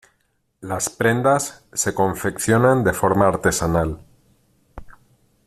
[0.61, 3.99] Las prendas se confeccionan de forma artesanal.